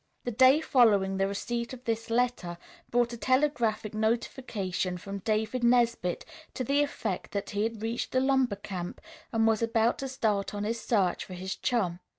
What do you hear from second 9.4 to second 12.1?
was about to start on his search for his chum.